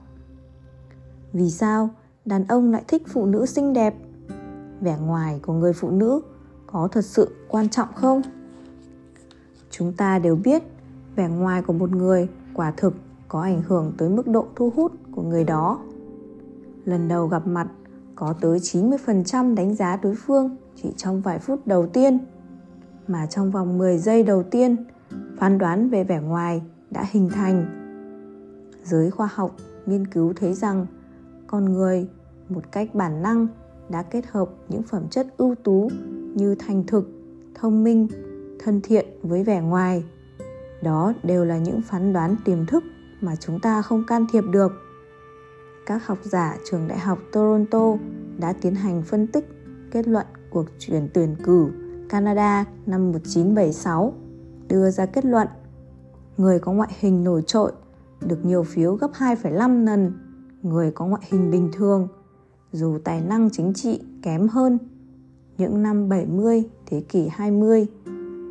Vì 1.33 1.51
sao 1.51 1.91
đàn 2.25 2.45
ông 2.45 2.73
lại 2.73 2.85
thích 2.89 3.03
phụ 3.09 3.27
nữ 3.27 3.47
xinh 3.47 3.73
đẹp? 3.73 3.95
Vẻ 4.81 4.99
ngoài 5.01 5.41
của 5.43 5.53
người 5.53 5.73
phụ 5.73 5.91
nữ 5.91 6.21
có 6.67 6.89
thật 6.93 7.05
sự 7.05 7.37
quan 7.49 7.69
trọng 7.69 7.89
không? 7.95 8.23
Chúng 9.71 9.93
ta 9.93 10.19
đều 10.19 10.37
biết 10.37 10.63
vẻ 11.17 11.29
ngoài 11.29 11.63
của 11.63 11.73
một 11.73 11.91
người 11.91 12.29
quả 12.55 12.73
thực 12.77 12.95
có 13.29 13.43
ảnh 13.43 13.63
hưởng 13.63 13.93
tới 13.99 14.09
mức 14.09 14.27
độ 14.27 14.47
thu 14.57 14.73
hút 14.77 14.93
của 15.13 15.23
người 15.23 15.45
đó. 15.45 15.81
Lần 16.85 17.09
đầu 17.09 17.27
gặp 17.27 17.47
mặt, 17.47 17.69
có 18.15 18.35
tới 18.41 18.59
90% 18.59 19.55
đánh 19.55 19.75
giá 19.75 19.97
đối 19.97 20.15
phương 20.15 20.57
chỉ 20.77 20.93
trong 20.97 21.21
vài 21.21 21.39
phút 21.39 21.67
đầu 21.67 21.87
tiên, 21.87 22.19
mà 23.09 23.27
trong 23.27 23.51
vòng 23.51 23.79
10 23.79 23.99
giây 23.99 24.23
đầu 24.23 24.43
tiên, 24.43 24.77
phán 25.37 25.59
đoán 25.59 25.91
về 25.91 26.05
vẻ 26.05 26.21
ngoài 26.21 26.63
đã 26.91 27.05
hình 27.11 27.29
thành. 27.29 27.67
Giới 28.85 29.11
khoa 29.11 29.29
học 29.35 29.57
nghiên 29.87 30.07
cứu 30.07 30.33
thấy 30.37 30.55
rằng 30.55 30.87
con 31.47 31.65
người 31.65 32.09
một 32.49 32.73
cách 32.73 32.95
bản 32.95 33.23
năng 33.23 33.47
đã 33.89 34.03
kết 34.03 34.27
hợp 34.27 34.49
những 34.69 34.83
phẩm 34.83 35.09
chất 35.11 35.27
ưu 35.37 35.55
tú 35.55 35.91
như 36.35 36.55
thành 36.55 36.85
thực, 36.87 37.11
thông 37.55 37.85
minh, 37.85 38.09
thân 38.59 38.81
thiện 38.83 39.07
với 39.23 39.45
vẻ 39.45 39.61
ngoài. 39.61 40.05
Đó 40.83 41.13
đều 41.23 41.45
là 41.45 41.59
những 41.59 41.83
phán 41.83 42.13
đoán 42.13 42.37
tiềm 42.45 42.67
thức 42.67 42.85
mà 43.21 43.37
chúng 43.37 43.61
ta 43.61 43.83
không 43.83 44.05
can 44.07 44.27
thiệp 44.33 44.45
được. 44.51 44.73
Các 45.87 46.07
học 46.07 46.19
giả 46.23 46.57
trường 46.65 46.89
đại 46.89 46.99
học 46.99 47.19
Toronto 47.33 47.97
đã 48.39 48.53
tiến 48.53 48.75
hành 48.75 49.03
phân 49.03 49.27
tích 49.27 49.49
kết 49.91 50.09
luận 50.09 50.27
cuộc 50.51 50.67
chuyển 50.79 51.09
tuyển 51.15 51.37
cử 51.43 51.71
Canada 52.09 52.65
năm 52.87 53.07
1976 53.07 54.13
đưa 54.69 54.91
ra 54.91 55.07
kết 55.07 55.25
luận 55.25 55.49
người 56.37 56.59
có 56.59 56.73
ngoại 56.73 56.91
hình 57.01 57.25
nổi 57.25 57.43
trội 57.47 57.73
được 58.21 58.45
nhiều 58.45 58.63
phiếu 58.63 58.95
gấp 58.95 59.11
2,5 59.13 59.85
lần 59.85 60.13
người 60.63 60.91
có 60.91 61.07
ngoại 61.07 61.23
hình 61.31 61.51
bình 61.51 61.71
thường 61.73 62.09
dù 62.73 62.99
tài 63.05 63.21
năng 63.21 63.51
chính 63.51 63.73
trị 63.75 64.01
kém 64.23 64.49
hơn. 64.49 64.79
Những 65.59 65.83
năm 65.83 66.09
70 66.09 66.65
thế 66.87 67.01
kỷ 67.09 67.29
20, 67.29 67.87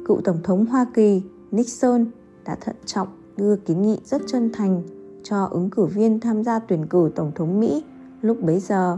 cựu 0.08 0.22
Tổng 0.22 0.44
thống 0.44 0.66
Hoa 0.66 0.86
Kỳ 0.94 1.22
Nixon 1.52 2.06
đã 2.46 2.56
thận 2.62 2.76
trọng 2.86 3.08
đưa 3.38 3.56
kiến 3.56 3.82
nghị 3.82 4.00
rất 4.06 4.22
chân 4.28 4.50
thành 4.54 4.84
cho 5.24 5.46
ứng 5.46 5.70
cử 5.70 5.86
viên 5.86 6.20
tham 6.20 6.44
gia 6.44 6.60
tuyển 6.60 6.88
cử 6.88 7.12
Tổng 7.16 7.32
thống 7.36 7.60
Mỹ 7.60 7.84
lúc 8.22 8.42
bấy 8.42 8.60
giờ 8.60 8.98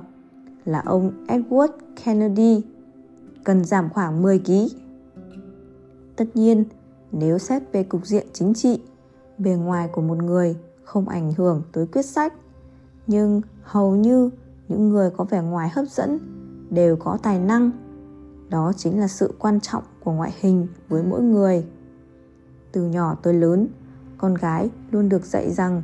là 0.66 0.80
ông 0.86 1.12
Edward 1.28 1.70
Kennedy 2.04 2.64
cần 3.48 3.64
giảm 3.64 3.90
khoảng 3.90 4.22
10 4.22 4.40
kg. 4.40 4.52
Tất 6.16 6.26
nhiên, 6.34 6.64
nếu 7.12 7.38
xét 7.38 7.64
về 7.72 7.84
cục 7.84 8.06
diện 8.06 8.28
chính 8.34 8.54
trị, 8.54 8.82
bề 9.38 9.52
ngoài 9.52 9.90
của 9.92 10.02
một 10.02 10.18
người 10.24 10.56
không 10.84 11.10
ảnh 11.10 11.34
hưởng 11.38 11.62
tới 11.72 11.88
quyết 11.88 12.06
sách, 12.06 12.34
nhưng 13.08 13.42
hầu 13.64 13.96
như 13.96 14.30
những 14.68 14.90
người 14.90 15.10
có 15.18 15.24
vẻ 15.24 15.42
ngoài 15.42 15.70
hấp 15.70 15.86
dẫn 15.90 16.20
đều 16.70 16.96
có 16.96 17.18
tài 17.24 17.40
năng. 17.40 17.72
Đó 18.50 18.74
chính 18.78 19.00
là 19.00 19.08
sự 19.08 19.34
quan 19.40 19.60
trọng 19.60 19.84
của 20.04 20.12
ngoại 20.12 20.34
hình 20.40 20.68
với 20.90 21.04
mỗi 21.04 21.22
người. 21.22 21.66
Từ 22.72 22.88
nhỏ 22.88 23.16
tới 23.24 23.34
lớn, 23.34 23.68
con 24.18 24.36
gái 24.36 24.70
luôn 24.92 25.10
được 25.10 25.26
dạy 25.26 25.52
rằng 25.52 25.82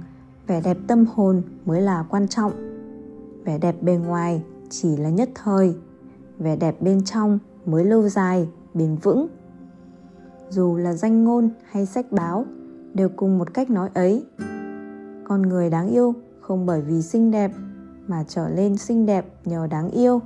vẻ 0.48 0.62
đẹp 0.62 0.78
tâm 0.88 1.06
hồn 1.06 1.42
mới 1.66 1.82
là 1.82 2.06
quan 2.10 2.28
trọng. 2.28 2.52
Vẻ 3.46 3.58
đẹp 3.58 3.84
bề 3.84 3.96
ngoài 3.96 4.44
chỉ 4.70 4.98
là 4.98 5.10
nhất 5.10 5.30
thời, 5.36 5.76
vẻ 6.40 6.56
đẹp 6.56 6.82
bên 6.82 7.04
trong 7.04 7.40
mới 7.66 7.86
lâu 7.86 8.10
dài, 8.10 8.50
bền 8.74 8.96
vững. 8.96 9.28
Dù 10.50 10.78
là 10.78 10.94
danh 10.94 11.24
ngôn 11.24 11.50
hay 11.72 11.86
sách 11.86 12.12
báo 12.12 12.46
đều 12.94 13.10
cùng 13.16 13.38
một 13.38 13.54
cách 13.54 13.70
nói 13.70 13.90
ấy. 13.94 14.26
Con 15.24 15.42
người 15.42 15.70
đáng 15.70 15.90
yêu 15.90 16.14
không 16.42 16.66
bởi 16.66 16.82
vì 16.82 17.02
xinh 17.02 17.32
đẹp 17.32 17.52
mà 18.08 18.24
trở 18.28 18.50
lên 18.50 18.78
xinh 18.78 19.06
đẹp 19.06 19.26
nhờ 19.46 19.68
đáng 19.68 19.90
yêu. 19.90 20.22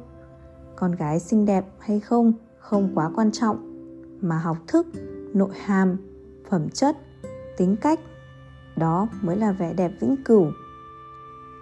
Con 0.75 0.91
gái 0.91 1.19
xinh 1.19 1.45
đẹp 1.45 1.65
hay 1.79 1.99
không 1.99 2.33
không 2.59 2.91
quá 2.95 3.11
quan 3.15 3.31
trọng 3.31 3.57
mà 4.21 4.37
học 4.37 4.57
thức, 4.67 4.87
nội 5.33 5.49
hàm, 5.65 5.97
phẩm 6.49 6.69
chất, 6.69 6.97
tính 7.57 7.75
cách 7.81 7.99
đó 8.77 9.07
mới 9.21 9.37
là 9.37 9.51
vẻ 9.51 9.73
đẹp 9.73 9.91
vĩnh 9.99 10.15
cửu 10.25 10.47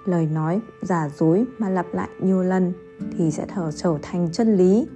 lời 0.05 0.25
nói 0.25 0.61
giả 0.81 1.09
dối 1.17 1.45
mà 1.57 1.69
lặp 1.69 1.85
lại 1.93 2.09
nhiều 2.19 2.43
lần 2.43 2.73
thì 3.17 3.31
sẽ 3.31 3.45
thở 3.47 3.71
trở 3.71 3.97
thành 4.01 4.29
chân 4.31 4.55
lý 4.55 4.87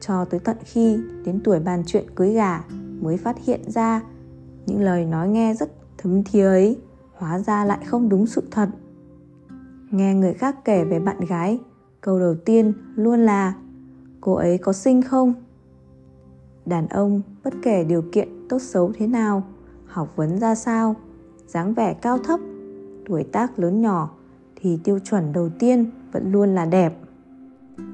cho 0.00 0.24
tới 0.24 0.40
tận 0.40 0.56
khi 0.64 0.98
đến 1.24 1.40
tuổi 1.44 1.60
bàn 1.60 1.82
chuyện 1.86 2.04
cưới 2.14 2.32
gà 2.32 2.64
mới 3.00 3.16
phát 3.16 3.36
hiện 3.44 3.60
ra. 3.70 4.02
Những 4.66 4.80
lời 4.80 5.04
nói 5.04 5.28
nghe 5.28 5.54
rất 5.54 5.70
thấm 5.98 6.24
thía 6.24 6.44
ấy 6.44 6.78
hóa 7.14 7.38
ra 7.38 7.64
lại 7.64 7.78
không 7.86 8.08
đúng 8.08 8.26
sự 8.26 8.42
thật. 8.50 8.68
Nghe 9.90 10.14
người 10.14 10.34
khác 10.34 10.64
kể 10.64 10.84
về 10.84 11.00
bạn 11.00 11.20
gái 11.20 11.58
câu 12.00 12.18
đầu 12.18 12.34
tiên 12.44 12.72
luôn 12.94 13.20
là 13.20 13.54
cô 14.20 14.34
ấy 14.34 14.58
có 14.58 14.72
xinh 14.72 15.02
không? 15.02 15.34
Đàn 16.66 16.88
ông 16.88 17.22
bất 17.44 17.54
kể 17.62 17.84
điều 17.84 18.02
kiện 18.12 18.28
tốt 18.48 18.58
xấu 18.58 18.92
thế 18.98 19.06
nào 19.06 19.42
học 19.86 20.16
vấn 20.16 20.38
ra 20.38 20.54
sao 20.54 20.96
dáng 21.46 21.74
vẻ 21.74 21.94
cao 21.94 22.18
thấp 22.18 22.40
tuổi 23.06 23.24
tác 23.24 23.58
lớn 23.58 23.82
nhỏ 23.82 24.10
thì 24.56 24.78
tiêu 24.84 24.98
chuẩn 24.98 25.32
đầu 25.32 25.48
tiên 25.58 25.90
vẫn 26.12 26.32
luôn 26.32 26.54
là 26.54 26.64
đẹp. 26.64 26.98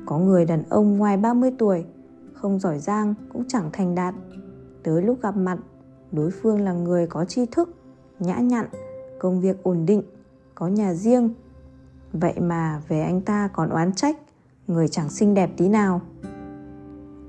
Có 0.07 0.19
người 0.19 0.45
đàn 0.45 0.63
ông 0.69 0.97
ngoài 0.97 1.17
30 1.17 1.53
tuổi, 1.59 1.85
không 2.45 2.59
giỏi 2.59 2.79
giang 2.79 3.15
cũng 3.33 3.45
chẳng 3.49 3.71
thành 3.73 3.95
đạt. 3.95 4.15
Tới 4.83 5.03
lúc 5.03 5.23
gặp 5.23 5.37
mặt, 5.37 5.59
đối 6.13 6.31
phương 6.31 6.61
là 6.61 6.73
người 6.73 7.07
có 7.07 7.25
tri 7.25 7.47
thức, 7.47 7.77
nhã 8.19 8.39
nhặn, 8.39 8.67
công 9.19 9.41
việc 9.41 9.63
ổn 9.63 9.87
định, 9.87 10.03
có 10.55 10.69
nhà 10.69 10.95
riêng. 10.95 11.35
Vậy 12.13 12.35
mà 12.41 12.83
về 12.89 13.01
anh 13.01 13.21
ta 13.21 13.49
còn 13.53 13.71
oán 13.71 13.93
trách, 13.93 14.19
người 14.67 14.89
chẳng 14.89 15.09
xinh 15.09 15.35
đẹp 15.35 15.51
tí 15.57 15.69
nào. 15.69 16.01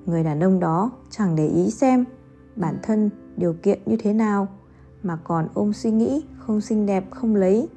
Người 0.06 0.24
đàn 0.24 0.44
ông 0.44 0.60
đó 0.60 0.92
chẳng 1.10 1.36
để 1.36 1.48
ý 1.48 1.72
xem 1.72 2.06
bản 2.56 2.78
thân 2.84 3.10
điều 3.38 3.54
kiện 3.54 3.80
như 3.86 3.98
thế 4.00 4.14
nào 4.14 4.48
mà 5.04 5.18
còn 5.24 5.48
ôm 5.54 5.74
suy 5.74 5.92
nghĩ 5.92 6.26
không 6.38 6.62
xinh 6.62 6.86
đẹp 6.86 7.12
không 7.12 7.36
lấy 7.36 7.68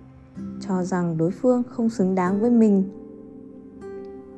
cho 0.61 0.83
rằng 0.83 1.19
đối 1.19 1.31
phương 1.31 1.63
không 1.71 1.91
xứng 1.91 2.15
đáng 2.15 2.41
với 2.41 2.51
mình 2.51 2.85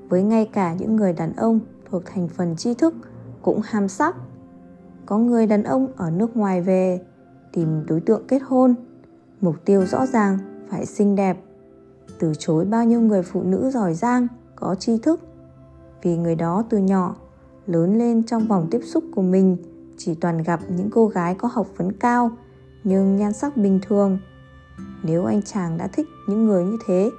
với 0.08 0.22
ngay 0.22 0.50
cả 0.52 0.74
những 0.74 0.96
người 0.96 1.12
đàn 1.12 1.36
ông 1.36 1.60
thuộc 1.90 2.02
thành 2.04 2.28
phần 2.28 2.56
tri 2.56 2.74
thức, 2.74 2.94
cũng 3.42 3.60
ham 3.64 3.88
sắc. 3.88 4.16
Có 5.06 5.18
người 5.18 5.46
đàn 5.46 5.62
ông 5.62 5.88
ở 5.96 6.10
nước 6.10 6.36
ngoài 6.36 6.62
về, 6.62 7.00
tìm 7.52 7.86
đối 7.86 8.00
tượng 8.00 8.22
kết 8.28 8.42
hôn. 8.46 8.74
Mục 9.40 9.56
tiêu 9.64 9.86
rõ 9.86 10.06
ràng, 10.06 10.38
phải 10.70 10.86
xinh 10.86 11.16
đẹp. 11.16 11.38
Từ 12.18 12.32
chối 12.38 12.64
bao 12.64 12.84
nhiêu 12.84 13.00
người 13.00 13.22
phụ 13.22 13.42
nữ 13.42 13.70
giỏi 13.70 13.94
giang, 13.94 14.26
có 14.56 14.74
tri 14.74 14.98
thức. 14.98 15.20
Vì 16.02 16.16
người 16.16 16.34
đó 16.34 16.64
từ 16.70 16.78
nhỏ, 16.78 17.16
lớn 17.66 17.98
lên 17.98 18.22
trong 18.22 18.46
vòng 18.46 18.68
tiếp 18.70 18.80
xúc 18.84 19.04
của 19.14 19.22
mình, 19.22 19.56
chỉ 19.96 20.14
toàn 20.14 20.42
gặp 20.42 20.60
những 20.68 20.90
cô 20.90 21.06
gái 21.06 21.34
có 21.34 21.48
học 21.52 21.66
vấn 21.76 21.92
cao, 21.92 22.30
nhưng 22.84 23.16
nhan 23.16 23.32
sắc 23.32 23.56
bình 23.56 23.80
thường. 23.82 24.18
Nếu 25.02 25.24
anh 25.24 25.42
chàng 25.42 25.78
đã 25.78 25.86
thích 25.86 26.06
những 26.28 26.46
người 26.46 26.64
như 26.64 26.78
thế, 26.86 27.10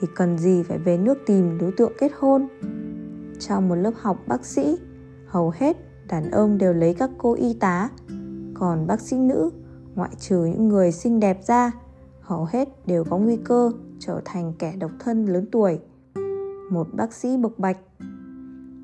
thì 0.00 0.08
cần 0.14 0.38
gì 0.38 0.62
phải 0.62 0.78
về 0.78 0.98
nước 0.98 1.18
tìm 1.26 1.58
đối 1.58 1.72
tượng 1.72 1.92
kết 1.98 2.12
hôn? 2.18 2.48
Trong 3.38 3.68
một 3.68 3.74
lớp 3.74 3.92
học 3.96 4.18
bác 4.26 4.44
sĩ. 4.44 4.76
Hầu 5.26 5.52
hết 5.54 5.76
đàn 6.08 6.30
ông 6.30 6.58
đều 6.58 6.72
lấy 6.72 6.94
các 6.94 7.10
cô 7.18 7.34
y 7.34 7.54
tá. 7.54 7.90
Còn 8.54 8.86
bác 8.86 9.00
sĩ 9.00 9.18
nữ, 9.18 9.50
ngoại 9.94 10.10
trừ 10.18 10.44
những 10.44 10.68
người 10.68 10.92
xinh 10.92 11.20
đẹp 11.20 11.40
ra, 11.46 11.72
hầu 12.20 12.44
hết 12.44 12.86
đều 12.86 13.04
có 13.04 13.18
nguy 13.18 13.36
cơ 13.36 13.72
trở 13.98 14.20
thành 14.24 14.52
kẻ 14.58 14.74
độc 14.78 14.90
thân 14.98 15.26
lớn 15.26 15.46
tuổi. 15.52 15.78
Một 16.70 16.86
bác 16.92 17.12
sĩ 17.12 17.36
bộc 17.36 17.58
bạch, 17.58 17.78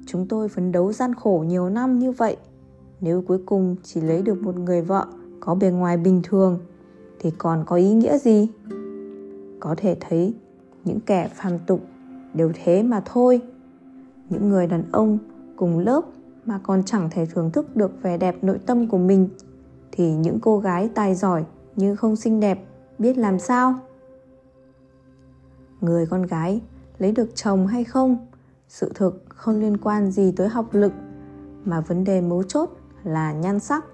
chúng 0.06 0.26
tôi 0.28 0.48
phấn 0.48 0.72
đấu 0.72 0.92
gian 0.92 1.14
khổ 1.14 1.44
nhiều 1.48 1.68
năm 1.68 1.98
như 1.98 2.12
vậy. 2.12 2.36
Nếu 3.00 3.22
cuối 3.28 3.38
cùng 3.46 3.76
chỉ 3.82 4.00
lấy 4.00 4.22
được 4.22 4.42
một 4.42 4.56
người 4.56 4.82
vợ 4.82 5.06
có 5.40 5.54
bề 5.54 5.70
ngoài 5.70 5.96
bình 5.96 6.20
thường, 6.24 6.58
thì 7.18 7.30
còn 7.38 7.64
có 7.66 7.76
ý 7.76 7.92
nghĩa 7.92 8.18
gì? 8.18 8.48
Có 9.60 9.74
thể 9.78 9.96
thấy, 10.00 10.34
những 10.84 11.00
kẻ 11.00 11.28
phàm 11.34 11.52
tục 11.66 11.80
đều 12.34 12.52
thế 12.64 12.82
mà 12.82 13.02
thôi 13.04 13.40
những 14.30 14.48
người 14.48 14.66
đàn 14.66 14.84
ông 14.92 15.18
cùng 15.56 15.78
lớp 15.78 16.00
mà 16.46 16.60
còn 16.62 16.82
chẳng 16.82 17.08
thể 17.10 17.26
thưởng 17.26 17.50
thức 17.50 17.76
được 17.76 18.02
vẻ 18.02 18.18
đẹp 18.18 18.44
nội 18.44 18.58
tâm 18.66 18.88
của 18.88 18.98
mình, 18.98 19.28
thì 19.92 20.14
những 20.14 20.38
cô 20.40 20.58
gái 20.58 20.90
tài 20.94 21.14
giỏi 21.14 21.44
nhưng 21.76 21.96
không 21.96 22.16
xinh 22.16 22.40
đẹp 22.40 22.64
biết 22.98 23.18
làm 23.18 23.38
sao? 23.38 23.74
Người 25.80 26.06
con 26.06 26.22
gái 26.22 26.60
lấy 26.98 27.12
được 27.12 27.34
chồng 27.34 27.66
hay 27.66 27.84
không? 27.84 28.26
Sự 28.68 28.92
thực 28.94 29.24
không 29.28 29.60
liên 29.60 29.76
quan 29.76 30.10
gì 30.10 30.32
tới 30.36 30.48
học 30.48 30.66
lực, 30.72 30.92
mà 31.64 31.80
vấn 31.80 32.04
đề 32.04 32.20
mấu 32.20 32.42
chốt 32.42 32.70
là 33.04 33.32
nhan 33.32 33.60
sắc. 33.60 33.84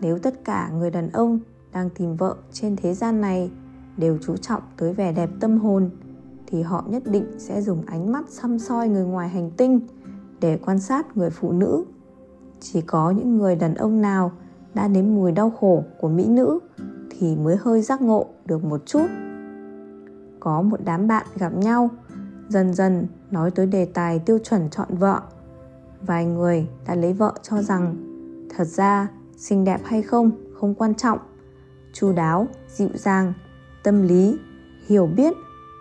Nếu 0.00 0.18
tất 0.18 0.44
cả 0.44 0.70
người 0.74 0.90
đàn 0.90 1.10
ông 1.10 1.38
đang 1.72 1.90
tìm 1.90 2.16
vợ 2.16 2.36
trên 2.52 2.76
thế 2.76 2.94
gian 2.94 3.20
này 3.20 3.50
đều 3.96 4.18
chú 4.26 4.36
trọng 4.36 4.62
tới 4.76 4.92
vẻ 4.92 5.12
đẹp 5.12 5.30
tâm 5.40 5.58
hồn 5.58 5.90
thì 6.46 6.62
họ 6.62 6.84
nhất 6.88 7.02
định 7.06 7.26
sẽ 7.38 7.62
dùng 7.62 7.82
ánh 7.86 8.12
mắt 8.12 8.28
xăm 8.28 8.58
soi 8.58 8.88
người 8.88 9.04
ngoài 9.04 9.28
hành 9.28 9.50
tinh 9.50 9.80
để 10.40 10.58
quan 10.64 10.78
sát 10.78 11.16
người 11.16 11.30
phụ 11.30 11.52
nữ. 11.52 11.84
Chỉ 12.60 12.80
có 12.80 13.10
những 13.10 13.38
người 13.38 13.56
đàn 13.56 13.74
ông 13.74 14.00
nào 14.00 14.32
đã 14.74 14.88
nếm 14.88 15.14
mùi 15.14 15.32
đau 15.32 15.50
khổ 15.50 15.84
của 16.00 16.08
mỹ 16.08 16.28
nữ 16.28 16.58
thì 17.10 17.36
mới 17.36 17.56
hơi 17.56 17.82
giác 17.82 18.02
ngộ 18.02 18.26
được 18.44 18.64
một 18.64 18.86
chút. 18.86 19.06
Có 20.40 20.62
một 20.62 20.80
đám 20.84 21.06
bạn 21.06 21.26
gặp 21.36 21.54
nhau, 21.56 21.90
dần 22.48 22.74
dần 22.74 23.06
nói 23.30 23.50
tới 23.50 23.66
đề 23.66 23.84
tài 23.84 24.18
tiêu 24.18 24.38
chuẩn 24.38 24.70
chọn 24.70 24.88
vợ. 24.90 25.20
Vài 26.00 26.26
người 26.26 26.68
đã 26.86 26.94
lấy 26.94 27.12
vợ 27.12 27.32
cho 27.42 27.62
rằng, 27.62 27.96
thật 28.56 28.64
ra, 28.64 29.08
xinh 29.36 29.64
đẹp 29.64 29.80
hay 29.84 30.02
không 30.02 30.30
không 30.54 30.74
quan 30.74 30.94
trọng. 30.94 31.18
Chu 31.92 32.12
đáo, 32.12 32.46
dịu 32.68 32.88
dàng, 32.94 33.32
tâm 33.82 34.02
lý, 34.02 34.38
hiểu 34.86 35.06
biết 35.06 35.34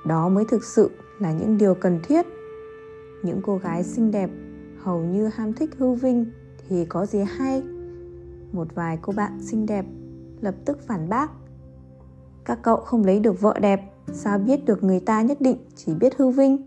đó 0.05 0.29
mới 0.29 0.45
thực 0.45 0.63
sự 0.63 0.91
là 1.19 1.31
những 1.31 1.57
điều 1.57 1.75
cần 1.75 2.00
thiết. 2.03 2.25
Những 3.24 3.41
cô 3.43 3.57
gái 3.57 3.83
xinh 3.83 4.12
đẹp 4.12 4.29
hầu 4.83 5.03
như 5.03 5.27
ham 5.27 5.53
thích 5.53 5.69
hư 5.77 5.93
vinh 5.93 6.25
thì 6.67 6.86
có 6.86 7.05
gì 7.05 7.19
hay? 7.19 7.63
Một 8.51 8.67
vài 8.75 9.00
cô 9.01 9.13
bạn 9.13 9.39
xinh 9.41 9.65
đẹp 9.65 9.86
lập 10.41 10.55
tức 10.65 10.79
phản 10.88 11.10
bác. 11.10 11.31
Các 12.45 12.60
cậu 12.62 12.77
không 12.77 13.05
lấy 13.05 13.19
được 13.19 13.41
vợ 13.41 13.60
đẹp, 13.62 13.81
sao 14.13 14.39
biết 14.39 14.65
được 14.65 14.83
người 14.83 15.00
ta 15.00 15.22
nhất 15.22 15.41
định 15.41 15.57
chỉ 15.75 15.93
biết 15.93 16.17
hư 16.17 16.29
vinh? 16.29 16.65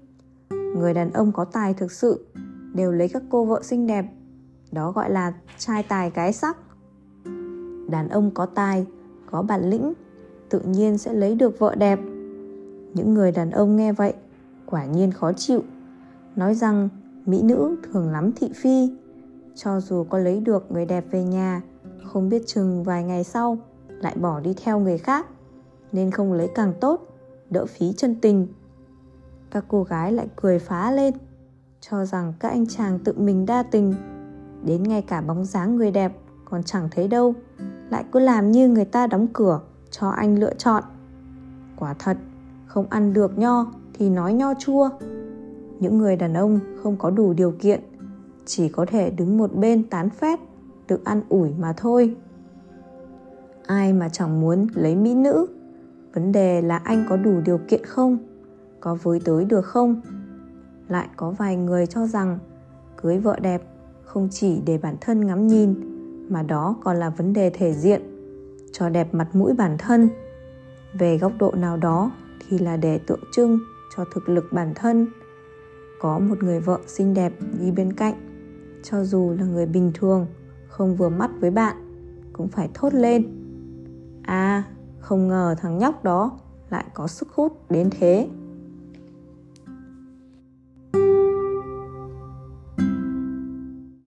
Người 0.51 0.95
đàn 0.95 1.13
ông 1.13 1.33
có 1.33 1.45
tài 1.45 1.75
thực 1.75 1.93
sự, 1.93 2.27
đều 2.75 2.93
lấy 2.93 3.09
các 3.09 3.23
cô 3.31 3.45
vợ 3.45 3.63
xinh 3.63 3.87
đẹp. 3.87 4.05
Đó 4.73 4.93
gọi 4.93 5.11
là 5.11 5.33
trai 5.59 5.83
tài 5.83 6.11
cái 6.11 6.33
sắc. 6.33 6.57
Đàn 7.89 8.09
ông 8.11 8.31
có 8.35 8.47
tài, 8.47 8.87
có 9.31 9.43
bản 9.43 9.71
lĩnh, 9.71 9.93
tự 10.49 10.61
nhiên 10.61 10.99
sẽ 10.99 11.13
lấy 11.13 11.35
được 11.35 11.59
vợ 11.59 11.75
đẹp 11.75 11.99
những 12.97 13.15
người 13.15 13.33
đàn 13.33 13.51
ông 13.51 13.77
nghe 13.77 13.93
vậy, 13.93 14.15
quả 14.67 14.85
nhiên 14.85 15.13
khó 15.13 15.33
chịu. 15.33 15.63
Nói 16.37 16.55
rằng, 16.55 16.89
mỹ 17.27 17.43
nữ 17.43 17.77
thường 17.83 18.11
lắm 18.11 18.33
thị 18.33 18.51
phi. 18.55 18.91
Cho 19.55 19.81
dù 19.81 20.05
có 20.05 20.19
lấy 20.19 20.41
được 20.41 20.73
người 20.73 20.87
đẹp 20.87 21.05
về 21.11 21.25
nhà, 21.25 21.63
không 22.05 22.29
biết 22.29 22.43
chừng 22.47 22.85
vài 22.85 23.05
ngày 23.05 23.25
sau, 23.25 23.59
lại 23.89 24.17
bỏ 24.21 24.41
đi 24.41 24.55
theo 24.65 24.81
người 24.81 24.99
khác, 24.99 25.27
nên 25.93 26.11
không 26.11 26.33
lấy 26.33 26.49
càng 26.55 26.73
tốt, 26.81 27.07
đỡ 27.51 27.67
phí 27.67 27.93
chân 27.97 28.17
tình. 28.21 28.47
Các 29.51 29.65
cô 29.69 29.83
gái 29.83 30.13
lại 30.13 30.29
cười 30.37 30.59
phá 30.59 30.93
lên, 30.93 31.15
cho 31.81 32.05
rằng 32.05 32.33
các 32.39 32.49
anh 32.49 32.67
chàng 32.67 32.99
tự 32.99 33.13
mình 33.17 33.47
đa 33.47 33.63
tình. 33.63 33.95
Đến 34.65 34.83
ngay 34.83 35.03
cả 35.03 35.21
bóng 35.21 35.45
dáng 35.45 35.77
người 35.77 35.91
đẹp 35.91 36.13
còn 36.45 36.63
chẳng 36.63 36.89
thấy 36.91 37.09
đâu, 37.09 37.35
lại 37.91 38.05
cứ 38.13 38.21
làm 38.21 38.53
như 38.53 38.69
người 38.69 38.85
ta 38.85 39.07
đóng 39.07 39.27
cửa 39.33 39.61
cho 39.91 40.09
anh 40.09 40.39
lựa 40.39 40.55
chọn. 40.55 40.85
Quả 41.77 41.95
thật 41.99 42.17
không 42.77 42.87
ăn 42.91 43.13
được 43.13 43.39
nho 43.39 43.67
thì 43.93 44.11
nói 44.11 44.35
nho 44.35 44.55
chua. 44.55 44.89
Những 45.81 45.99
người 45.99 46.17
đàn 46.17 46.35
ông 46.35 46.61
không 46.83 46.97
có 46.97 47.11
đủ 47.11 47.33
điều 47.33 47.53
kiện, 47.59 47.81
chỉ 48.45 48.69
có 48.69 48.87
thể 48.87 49.11
đứng 49.11 49.39
một 49.39 49.55
bên 49.55 49.83
tán 49.83 50.11
phét, 50.11 50.39
tự 50.87 50.99
ăn 51.05 51.23
ủi 51.29 51.51
mà 51.59 51.73
thôi. 51.77 52.17
Ai 53.67 53.93
mà 53.93 54.09
chẳng 54.09 54.41
muốn 54.41 54.67
lấy 54.75 54.97
mỹ 54.97 55.15
nữ? 55.15 55.47
Vấn 56.15 56.33
đề 56.33 56.63
là 56.63 56.77
anh 56.77 57.07
có 57.09 57.17
đủ 57.17 57.41
điều 57.45 57.59
kiện 57.69 57.85
không? 57.85 58.19
Có 58.81 58.95
với 59.03 59.21
tới 59.25 59.45
được 59.45 59.65
không? 59.65 60.01
Lại 60.89 61.09
có 61.17 61.31
vài 61.31 61.57
người 61.57 61.87
cho 61.87 62.07
rằng 62.07 62.39
cưới 62.97 63.19
vợ 63.19 63.39
đẹp 63.39 63.63
không 64.05 64.29
chỉ 64.31 64.61
để 64.67 64.79
bản 64.79 64.97
thân 65.01 65.27
ngắm 65.27 65.47
nhìn, 65.47 65.75
mà 66.29 66.43
đó 66.43 66.77
còn 66.85 66.97
là 66.97 67.11
vấn 67.11 67.33
đề 67.33 67.51
thể 67.51 67.75
diện, 67.75 68.03
cho 68.73 68.89
đẹp 68.89 69.15
mặt 69.15 69.29
mũi 69.33 69.53
bản 69.59 69.77
thân. 69.79 70.09
Về 70.93 71.19
góc 71.19 71.33
độ 71.39 71.53
nào 71.57 71.77
đó 71.77 72.11
thì 72.49 72.59
là 72.59 72.77
để 72.77 72.99
tượng 72.99 73.21
trưng 73.33 73.59
cho 73.97 74.05
thực 74.15 74.29
lực 74.29 74.45
bản 74.53 74.73
thân. 74.75 75.07
Có 76.01 76.19
một 76.19 76.43
người 76.43 76.61
vợ 76.61 76.79
xinh 76.87 77.15
đẹp 77.15 77.33
đi 77.61 77.71
bên 77.71 77.93
cạnh, 77.93 78.15
cho 78.83 79.05
dù 79.05 79.35
là 79.39 79.45
người 79.45 79.67
bình 79.67 79.93
thường, 79.95 80.27
không 80.69 80.97
vừa 80.97 81.09
mắt 81.09 81.31
với 81.41 81.51
bạn, 81.51 81.77
cũng 82.33 82.49
phải 82.49 82.69
thốt 82.75 82.95
lên. 82.95 83.25
À 84.23 84.65
không 84.99 85.29
ngờ 85.29 85.55
thằng 85.59 85.79
nhóc 85.79 86.05
đó 86.05 86.39
lại 86.71 86.85
có 86.95 87.07
sức 87.07 87.29
hút 87.35 87.71
đến 87.71 87.91
thế. 87.99 88.29